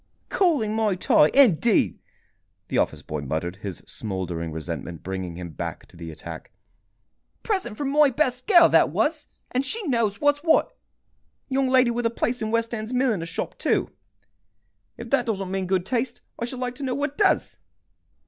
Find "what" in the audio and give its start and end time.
10.39-10.75, 16.95-17.15